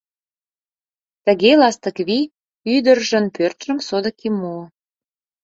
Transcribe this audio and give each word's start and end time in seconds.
Тыге 1.25 1.51
Ластыквий 1.59 2.25
ӱдыржын 2.75 3.25
пӧртшым 3.35 3.77
содыки 3.87 4.29
муо. 4.37 4.63